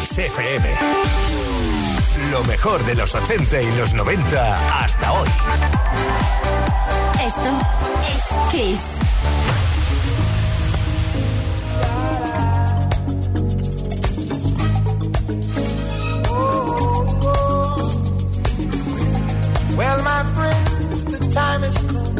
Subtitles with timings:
[0.00, 0.64] Kiss FM.
[2.30, 5.28] Lo mejor de los 80 y los 90 hasta hoy.
[7.22, 7.50] Esto
[8.14, 9.00] es Kiss.
[19.76, 22.19] Well, my friends, the time has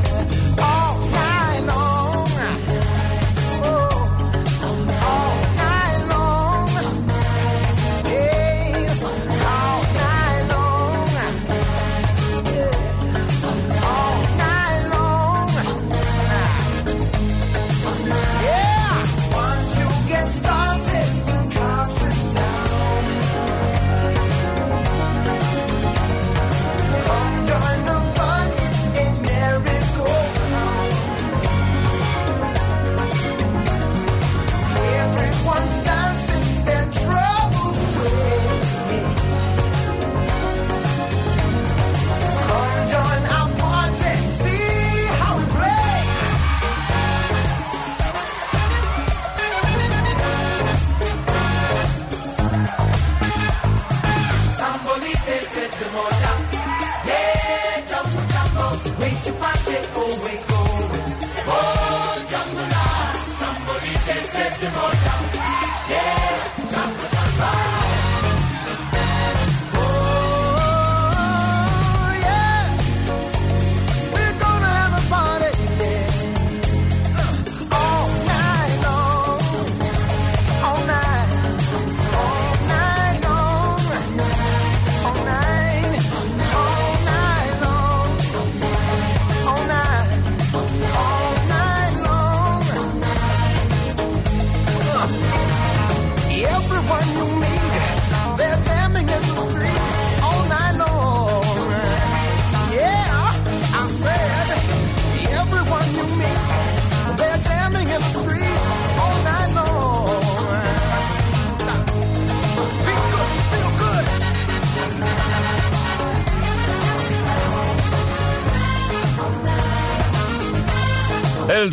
[64.61, 65.10] testimony.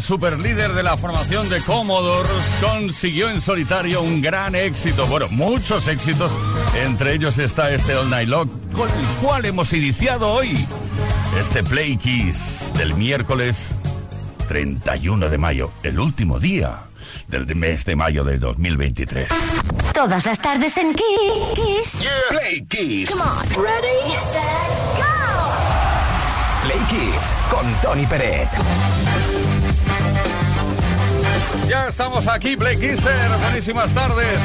[0.09, 2.33] Superlíder de la formación de Commodores
[2.63, 6.33] consiguió en solitario un gran éxito, bueno, muchos éxitos,
[6.83, 10.67] entre ellos está este All Night Long, con el cual hemos iniciado hoy
[11.39, 13.73] este Play Kiss del miércoles
[14.47, 16.85] 31 de mayo, el último día
[17.27, 19.29] del mes de mayo del 2023.
[19.93, 22.09] Todas las tardes en Kiss.
[22.31, 23.11] Play Kiss.
[23.11, 23.63] Come on.
[23.63, 25.53] Ready, set, go.
[26.65, 28.49] Play Kiss con Tony Peret.
[31.69, 34.41] Ya estamos aquí, Play Kisser, buenísimas tardes.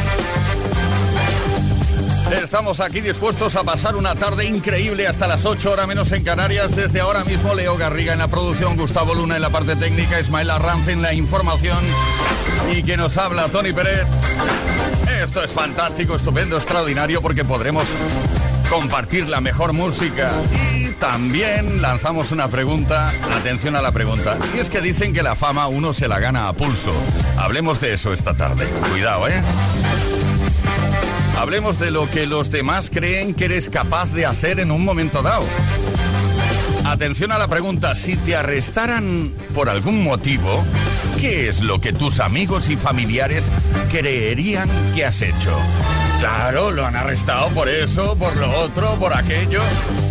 [2.41, 6.75] Estamos aquí dispuestos a pasar una tarde increíble hasta las 8 horas menos en Canarias.
[6.75, 10.49] Desde ahora mismo Leo Garriga en la producción, Gustavo Luna en la parte técnica, Ismael
[10.49, 11.79] Arranz en la información
[12.75, 14.07] y que nos habla Tony Pérez.
[15.21, 17.87] Esto es fantástico, estupendo, extraordinario porque podremos
[18.69, 20.29] compartir la mejor música
[21.03, 25.67] también lanzamos una pregunta, atención a la pregunta, y es que dicen que la fama
[25.67, 26.93] uno se la gana a pulso.
[27.37, 28.65] Hablemos de eso esta tarde.
[28.89, 29.41] Cuidado, ¿eh?
[31.37, 35.21] Hablemos de lo que los demás creen que eres capaz de hacer en un momento
[35.21, 35.43] dado.
[36.85, 40.63] Atención a la pregunta, si te arrestaran por algún motivo,
[41.19, 43.51] ¿qué es lo que tus amigos y familiares
[43.91, 45.53] creerían que has hecho?
[46.23, 49.61] Claro, lo han arrestado por eso, por lo otro, por aquello.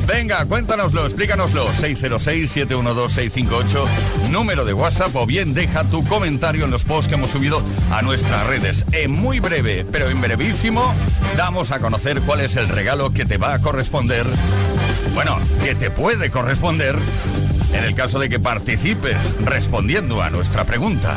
[0.07, 1.73] Venga, cuéntanoslo, explícanoslo.
[1.73, 3.87] 606-712-658,
[4.29, 8.03] número de WhatsApp o bien deja tu comentario en los posts que hemos subido a
[8.03, 8.85] nuestras redes.
[8.93, 10.95] En muy breve, pero en brevísimo,
[11.35, 14.27] damos a conocer cuál es el regalo que te va a corresponder.
[15.15, 16.95] Bueno, que te puede corresponder
[17.73, 19.17] en el caso de que participes
[19.47, 21.17] respondiendo a nuestra pregunta.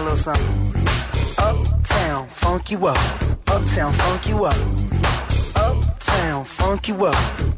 [0.00, 0.84] a little something.
[1.38, 2.96] Uptown, funk you up.
[3.48, 4.56] Uptown, funk you up.
[5.56, 7.16] Uptown, funk you up.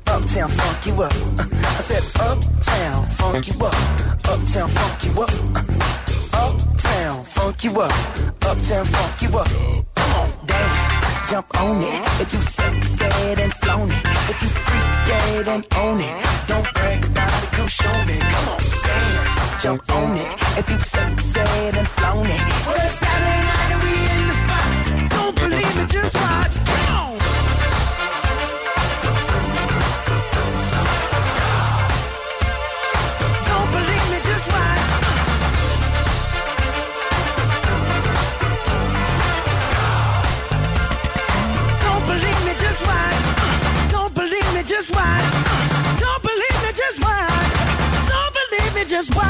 [0.08, 1.12] Uptown, funk you up.
[1.38, 3.74] Uh, I said, Uptown, funk you up.
[4.28, 5.30] Uptown, funk you up.
[5.54, 7.92] Uh, Uptown, funk you up.
[8.44, 9.91] Uptown, funk you up.
[11.32, 12.20] Jump on it.
[12.20, 14.04] If you sexed and flown it.
[14.28, 16.26] If you freak dead and own it.
[16.46, 18.18] Don't brag about it, come show me.
[18.18, 20.28] Come on, dance, jump on it.
[20.58, 22.40] If you sexed and flown it.
[22.66, 25.08] Well, it's Saturday night and we in the spot.
[25.08, 26.66] Don't believe me, just watch.
[26.66, 27.11] Come on.
[48.84, 49.28] Just watch.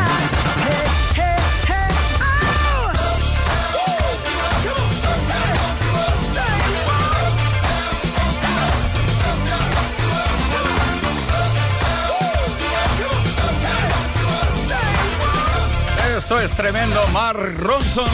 [16.17, 17.01] Esto es tremendo.
[17.13, 18.09] Mark Ronson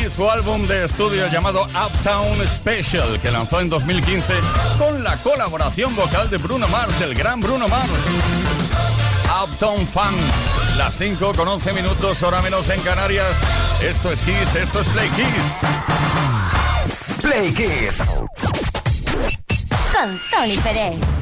[0.00, 4.32] y su álbum de estudio llamado Uptown Special, que lanzó en 2015
[4.78, 8.55] con la colaboración vocal de Bruno Mars, el gran Bruno Mars.
[9.42, 10.16] Uptown Funk.
[10.76, 13.36] Las 5 con 11 minutos, hora menos en Canarias.
[13.82, 15.26] Esto es Kiss, esto es Play Kiss.
[17.22, 17.98] Play Kiss.
[19.92, 21.15] Con Tony Pérez.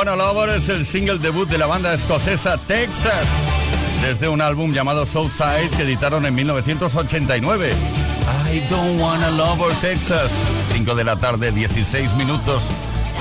[0.00, 3.28] Wanna Lover es el single debut de la banda escocesa Texas,
[4.00, 7.70] desde un álbum llamado Southside que editaron en 1989.
[8.50, 10.32] I Don't Wanna Lover Texas,
[10.72, 12.66] 5 de la tarde, 16 minutos,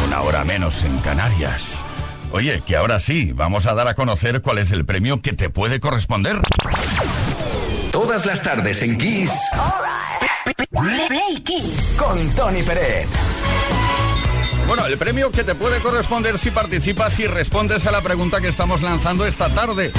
[0.08, 1.84] una hora menos en Canarias.
[2.32, 5.50] Oye, que ahora sí, vamos a dar a conocer cuál es el premio que te
[5.50, 6.40] puede corresponder.
[7.92, 9.34] Todas las tardes en Kiss
[11.10, 11.98] Play Kiss.
[12.00, 13.10] con Tony Pérez.
[14.70, 18.50] Bueno, el premio que te puede corresponder si participas y respondes a la pregunta que
[18.50, 19.92] estamos lanzando esta tarde.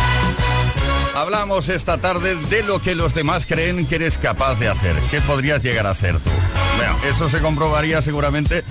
[1.13, 4.95] Hablamos esta tarde de lo que los demás creen que eres capaz de hacer.
[5.11, 6.31] ¿Qué podrías llegar a hacer tú?
[6.77, 8.63] Bueno, eso se comprobaría seguramente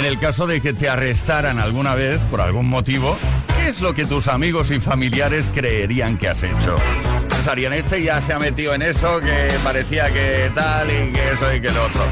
[0.00, 3.16] en el caso de que te arrestaran alguna vez por algún motivo.
[3.56, 6.74] ¿Qué es lo que tus amigos y familiares creerían que has hecho?
[7.28, 11.54] Pensarían, este ya se ha metido en eso, que parecía que tal y que eso
[11.54, 12.02] y que lo otro.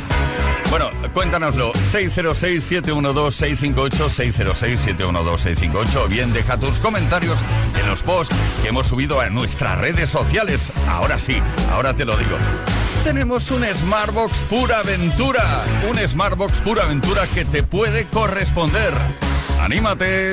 [0.71, 1.73] Bueno, cuéntanoslo.
[1.73, 6.09] 606-712-658, 606-712-658.
[6.09, 7.39] Bien, deja tus comentarios
[7.79, 10.73] en los posts que hemos subido a nuestras redes sociales.
[10.89, 12.37] Ahora sí, ahora te lo digo
[13.07, 15.63] tenemos un Smartbox Pura Aventura.
[15.89, 18.93] Un Smartbox Pura Aventura que te puede corresponder.
[19.61, 20.33] ¡Anímate!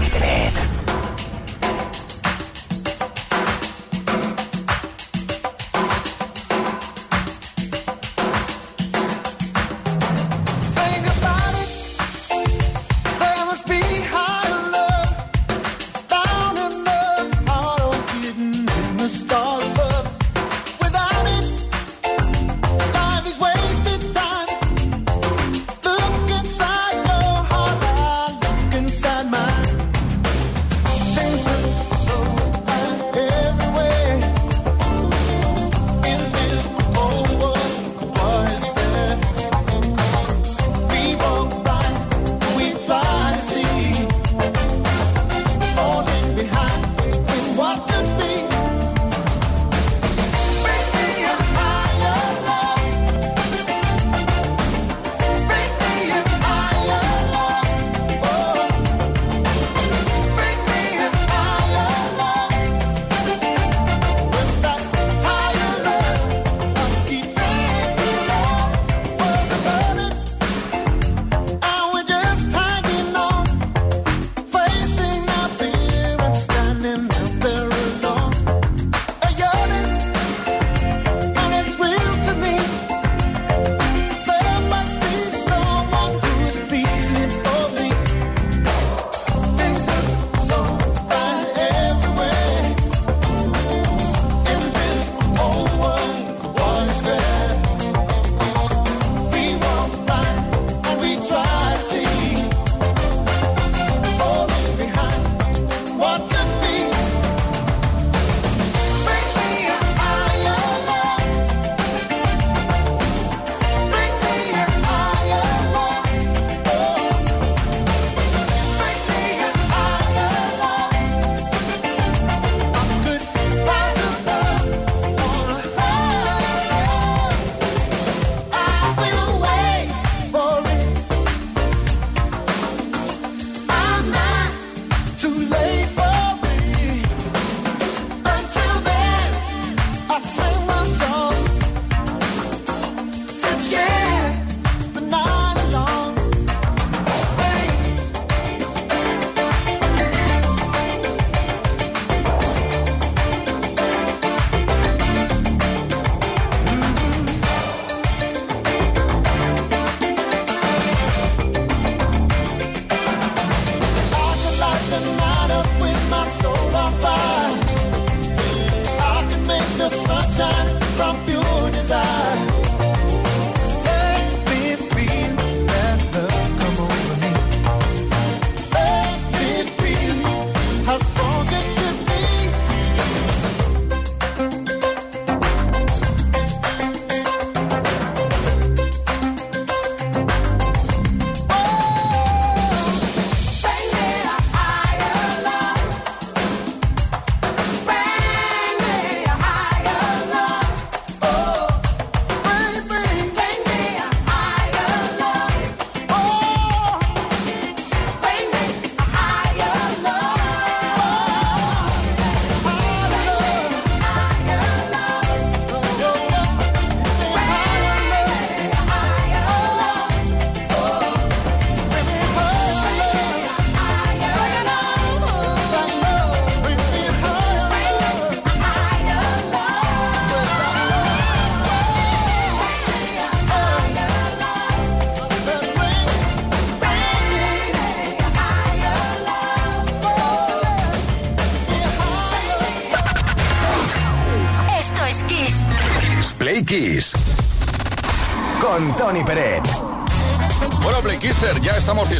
[0.00, 0.77] 見てね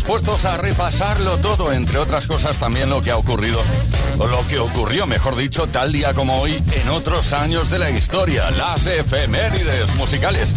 [0.08, 3.60] dispuestos a repasarlo todo, entre otras cosas también lo que ha ocurrido,
[4.16, 7.90] o lo que ocurrió, mejor dicho, tal día como hoy en otros años de la
[7.90, 10.48] historia, las efemérides musicales.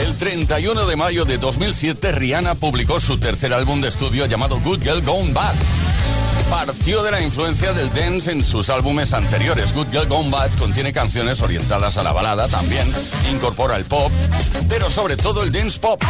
[0.00, 4.84] El 31 de mayo de 2007, Rihanna publicó su tercer álbum de estudio llamado Good
[4.84, 5.56] Girl Gone Bad
[6.48, 9.74] partió de la influencia del dance en sus álbumes anteriores.
[9.74, 12.86] Good Girl Gone Bad contiene canciones orientadas a la balada también,
[13.32, 14.12] incorpora el pop,
[14.68, 16.00] pero sobre todo el dance pop.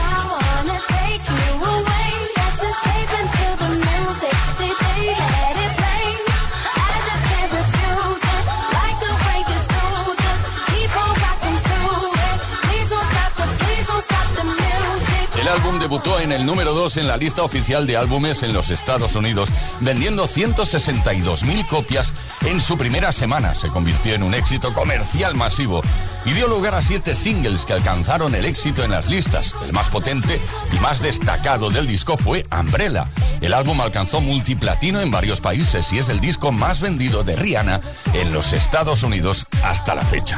[15.55, 19.15] Álbum debutó en el número 2 en la lista oficial de álbumes en los Estados
[19.15, 19.49] Unidos,
[19.81, 22.13] vendiendo 162.000 copias
[22.45, 23.55] en su primera semana.
[23.55, 25.81] Se convirtió en un éxito comercial masivo
[26.25, 29.55] y dio lugar a siete singles que alcanzaron el éxito en las listas.
[29.65, 30.41] El más potente
[30.73, 33.07] y más destacado del disco fue Umbrella.
[33.41, 37.81] El álbum alcanzó multiplatino en varios países y es el disco más vendido de Rihanna
[38.13, 40.37] en los Estados Unidos hasta la fecha.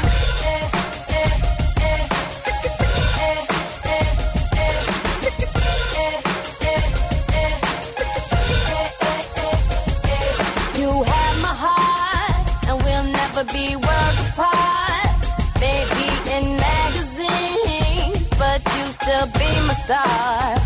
[19.06, 20.58] Still be my star.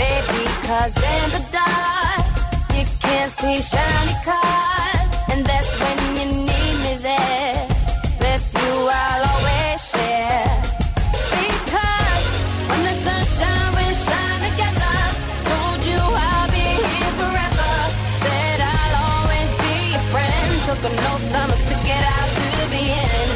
[0.00, 2.24] Baby, cause in the dark,
[2.72, 5.08] you can't see shiny cars.
[5.30, 7.60] And that's when you need me there.
[8.22, 10.56] With you, I'll always share.
[11.36, 12.26] Because
[12.68, 14.98] when the sunshine, we shine together.
[15.50, 17.72] Told you I'll be here forever.
[18.24, 20.50] Said I'll always be your friend.
[20.66, 23.31] Took an oath, I'ma stick it out to the end.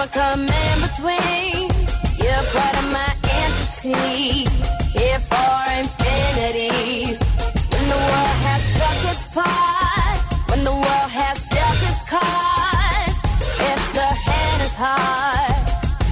[0.00, 1.68] Never come in between.
[2.16, 4.48] You're part of my entity.
[4.96, 7.16] Here for infinity.
[7.70, 13.16] When the world has took its part, when the world has dealt its cards,
[13.72, 15.64] if the hand is hard,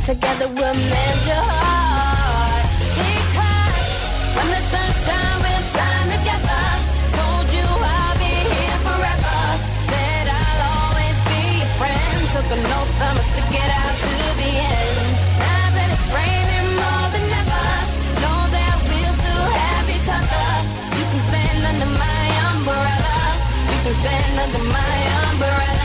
[0.05, 2.66] together we'll mend your heart.
[3.01, 3.88] Because
[4.37, 6.64] when the sunshine will shine together,
[7.16, 9.38] told you I'll be here forever.
[9.90, 12.20] Said I'll always be your friend.
[12.35, 13.38] Took an oath,
[24.06, 25.78] under my umbrella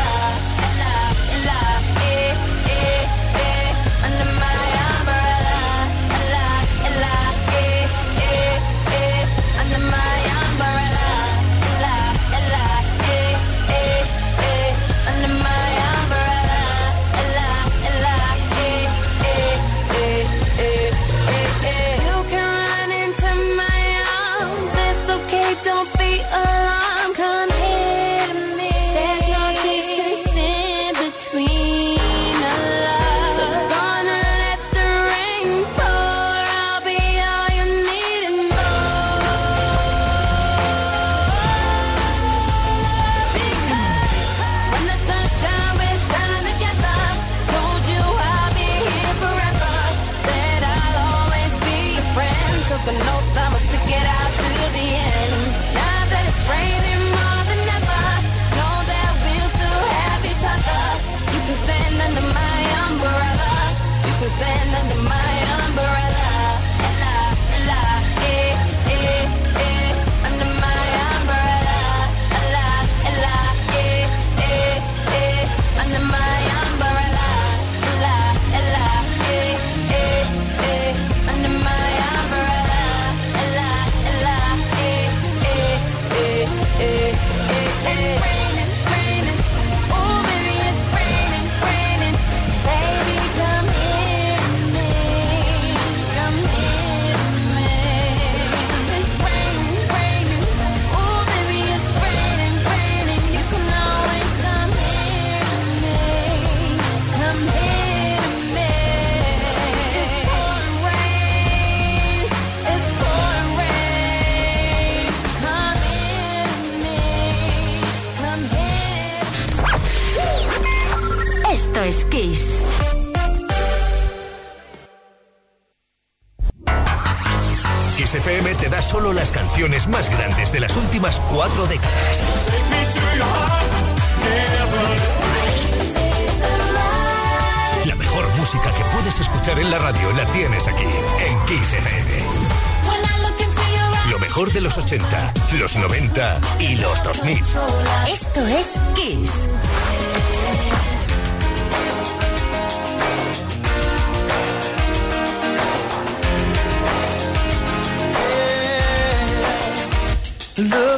[160.55, 160.92] Look.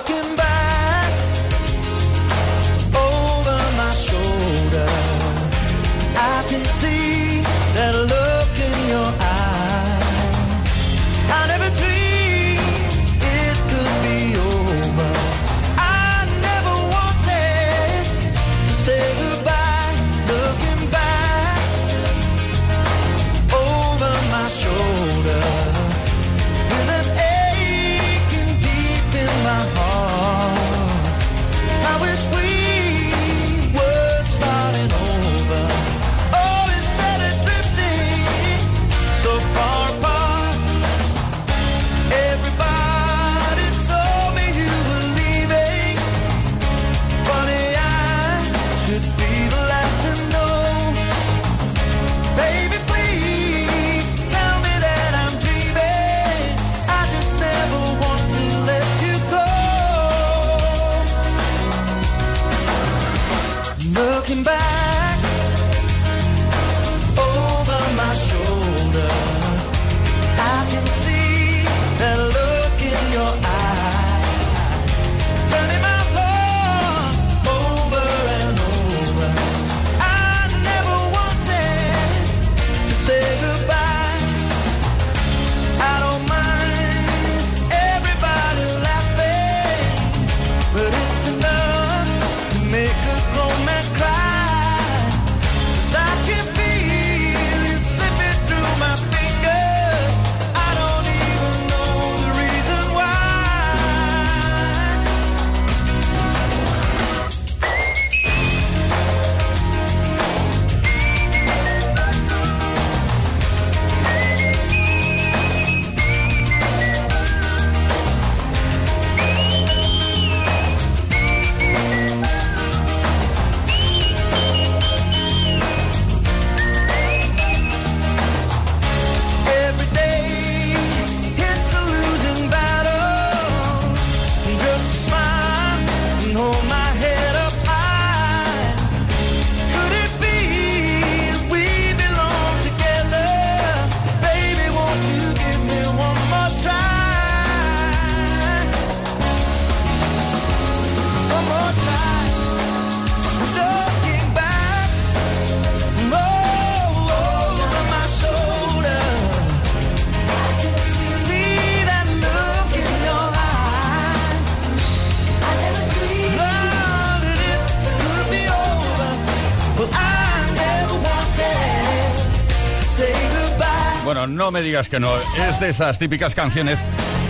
[174.46, 175.10] no me digas que no.
[175.50, 176.78] Es de esas típicas canciones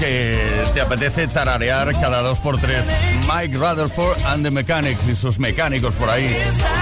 [0.01, 0.37] que
[0.73, 2.85] te apetece tararear cada dos por tres.
[3.33, 6.35] Mike Rutherford and the Mechanics y sus mecánicos por ahí,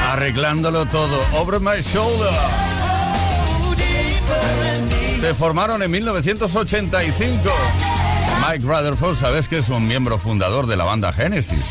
[0.08, 1.19] arreglándolo todo.
[1.39, 2.34] Over my shoulder.
[5.22, 7.52] Se formaron en 1985.
[8.50, 11.63] Mike Rutherford, sabes que es un miembro fundador de la banda Genesis.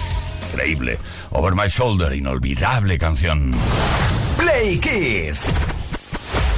[0.53, 1.01] Increíble.
[1.31, 3.51] Over My Shoulder, inolvidable canción.
[4.39, 5.51] Play Kiss.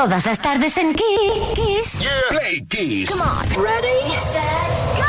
[0.00, 2.08] Todas las tardes en Kiss.
[2.30, 3.10] Play Kiss.
[3.10, 3.62] Come on.
[3.62, 5.04] Ready, set, go.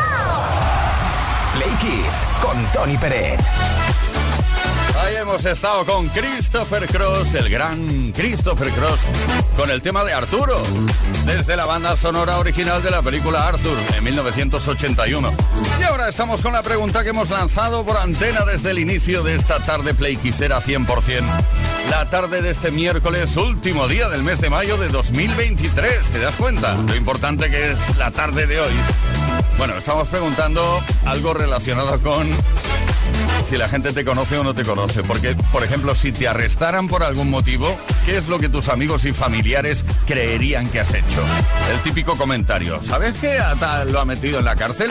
[1.53, 3.39] Play Kiss con Tony Pérez.
[4.99, 8.99] Ahí hemos estado con Christopher Cross, el gran Christopher Cross,
[9.55, 10.61] con el tema de Arturo,
[11.25, 15.31] desde la banda sonora original de la película Arthur en 1981.
[15.91, 19.59] Ahora estamos con la pregunta que hemos lanzado por antena desde el inicio de esta
[19.59, 20.87] tarde Play Quisera 100%.
[21.89, 26.07] La tarde de este miércoles, último día del mes de mayo de 2023.
[26.07, 26.75] ¿Te das cuenta?
[26.75, 28.71] Lo importante que es la tarde de hoy.
[29.57, 32.25] Bueno, estamos preguntando algo relacionado con
[33.45, 35.03] si la gente te conoce o no te conoce.
[35.03, 37.75] Porque, por ejemplo, si te arrestaran por algún motivo,
[38.05, 41.23] ¿qué es lo que tus amigos y familiares creerían que has hecho?
[41.71, 44.89] El típico comentario, ¿sabes que a tal lo ha metido en la cárcel?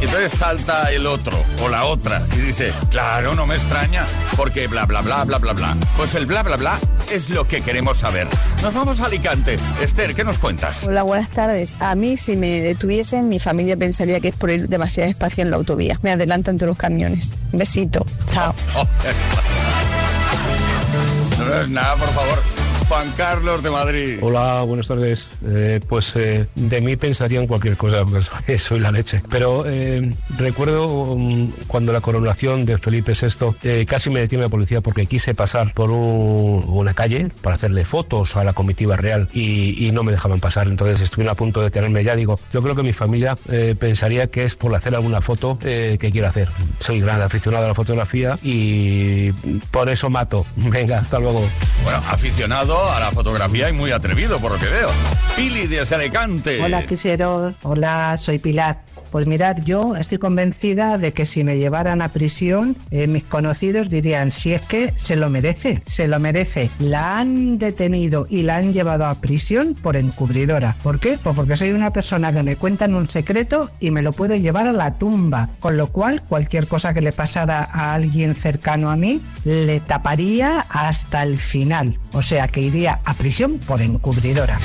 [0.00, 4.04] Y entonces salta el otro o la otra y dice, claro, no me extraña,
[4.36, 5.76] porque bla, bla, bla, bla, bla, bla.
[5.96, 6.78] Pues el bla, bla, bla
[7.12, 8.26] es lo que queremos saber.
[8.62, 9.56] Nos vamos a Alicante.
[9.80, 10.84] Esther, ¿qué nos cuentas?
[10.84, 11.76] Hola, buenas tardes.
[11.80, 15.50] A mí, si me detuviesen, mi familia pensaría que es por ir demasiado espacio en
[15.50, 15.98] la autovía.
[16.02, 17.36] Me adelantan todos los camiones.
[17.52, 18.04] Besito.
[18.26, 18.54] Chao.
[18.74, 18.84] Oh,
[21.38, 22.53] no, no es nada, por favor.
[22.94, 24.18] Juan Carlos de Madrid.
[24.22, 25.26] Hola, buenas tardes.
[25.44, 29.20] Eh, pues eh, de mí pensarían cualquier cosa, porque soy la leche.
[29.28, 34.48] Pero eh, recuerdo um, cuando la coronación de Felipe VI eh, casi me detiene la
[34.48, 39.28] policía porque quise pasar por un- una calle para hacerle fotos a la comitiva real
[39.34, 40.68] y, y no me dejaban pasar.
[40.68, 42.14] Entonces estuvieron a punto de tenerme ya.
[42.14, 45.96] Digo, yo creo que mi familia eh, pensaría que es por hacer alguna foto eh,
[46.00, 46.48] que quiero hacer.
[46.78, 49.32] Soy gran aficionado a la fotografía y
[49.72, 50.46] por eso mato.
[50.56, 51.44] Venga, hasta luego.
[51.82, 54.88] Bueno, aficionado a la fotografía y muy atrevido, por lo que veo.
[55.36, 56.62] Pili desde Alicante.
[56.62, 57.54] Hola, quisieros.
[57.62, 58.82] Hola, soy Pilar.
[59.14, 63.88] Pues mirad, yo estoy convencida de que si me llevaran a prisión, eh, mis conocidos
[63.88, 66.68] dirían, si es que se lo merece, se lo merece.
[66.80, 70.74] La han detenido y la han llevado a prisión por encubridora.
[70.82, 71.16] ¿Por qué?
[71.22, 74.66] Pues porque soy una persona que me cuentan un secreto y me lo puedo llevar
[74.66, 75.50] a la tumba.
[75.60, 80.66] Con lo cual, cualquier cosa que le pasara a alguien cercano a mí, le taparía
[80.68, 82.00] hasta el final.
[82.14, 84.58] O sea que iría a prisión por encubridora.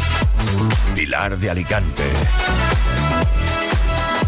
[0.96, 2.06] Pilar de Alicante.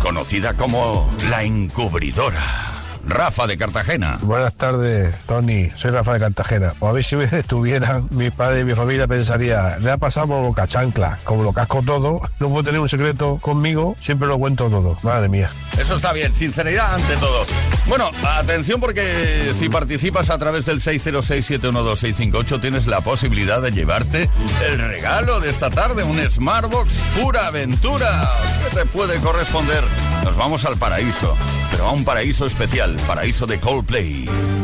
[0.01, 2.70] Conocida como la encubridora.
[3.05, 4.17] Rafa de Cartagena.
[4.21, 5.69] Buenas tardes, Tony.
[5.75, 6.73] Soy Rafa de Cartagena.
[6.79, 10.27] O a ver si me detuvieran, mi padre y mi familia pensaría, le ha pasado
[10.27, 11.19] por boca chancla.
[11.23, 14.97] Como lo casco todo, no puedo tener un secreto conmigo, siempre lo cuento todo.
[15.03, 15.49] Madre mía.
[15.77, 17.45] Eso está bien, sinceridad ante todo.
[17.87, 24.29] Bueno, atención porque si participas a través del 606-712-658 tienes la posibilidad de llevarte
[24.69, 28.29] el regalo de esta tarde, un Smartbox pura aventura.
[28.63, 29.83] ¿Qué te puede corresponder?
[30.23, 31.35] Nos vamos al paraíso,
[31.71, 34.60] pero a un paraíso especial, paraíso de Coldplay.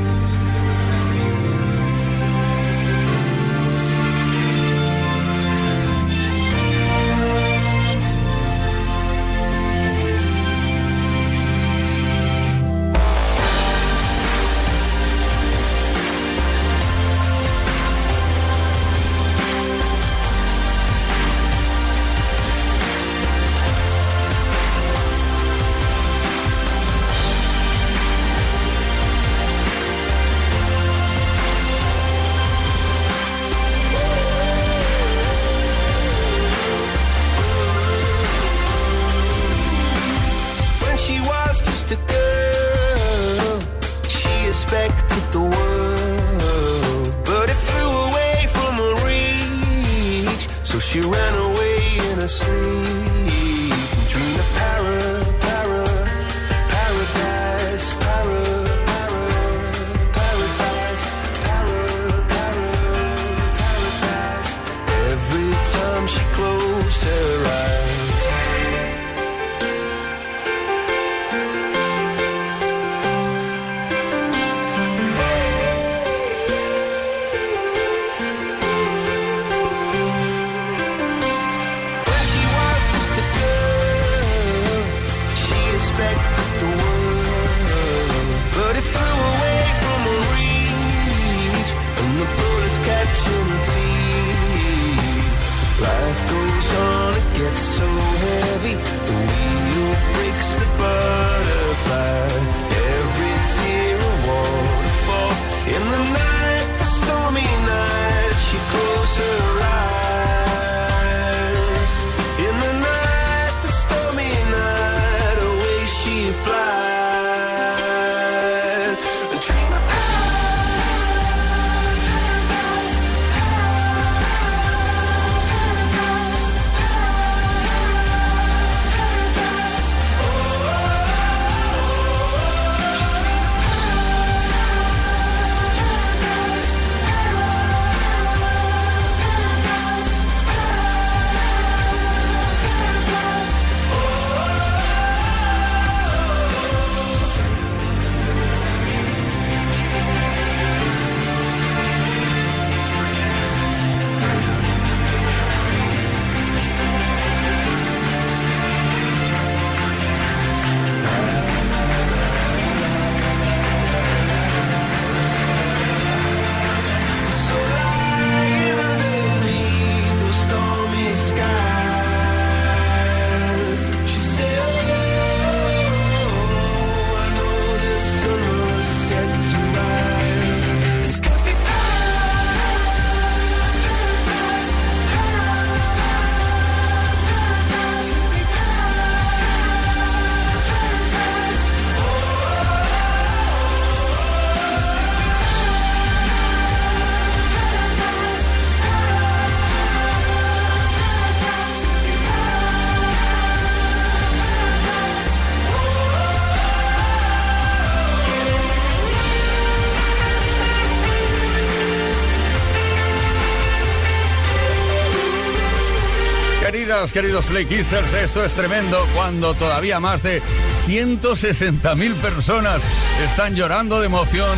[217.11, 220.41] queridos Playkissers, Esto es tremendo cuando todavía más de
[220.87, 222.81] 160.000 personas
[223.23, 224.57] están llorando de emoción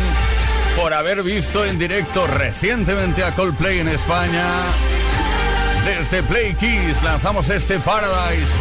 [0.76, 4.44] por haber visto en directo recientemente a Coldplay en España.
[5.84, 8.52] Desde Play Kiss lanzamos este Paradise,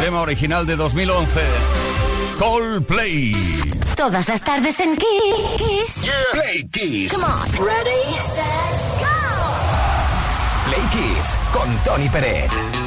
[0.00, 1.40] tema original de 2011.
[2.38, 3.32] Coldplay.
[3.96, 6.02] Todas las tardes en Kiss.
[6.02, 7.10] Yeah.
[7.10, 7.66] Come on.
[7.66, 7.92] Ready.
[10.66, 12.81] Play Kiss con Tony Pérez.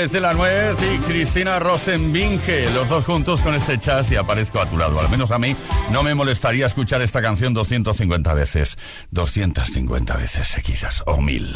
[0.00, 4.58] Alex de la Nuez y Cristina Rosenbinge, los dos juntos con este chas y aparezco
[4.58, 4.98] a tu lado.
[4.98, 5.54] Al menos a mí
[5.90, 8.78] no me molestaría escuchar esta canción 250 veces,
[9.10, 11.54] 250 veces quizás, o mil.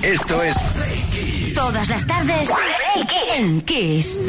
[0.00, 0.56] Esto es
[1.56, 2.50] Todas las tardes
[3.36, 4.20] en Kiss.